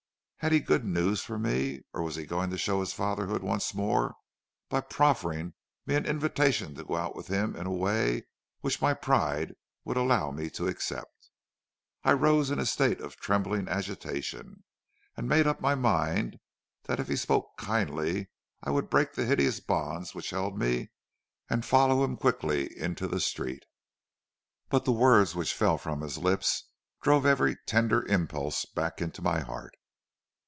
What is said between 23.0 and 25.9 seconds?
the street. "But the words which fell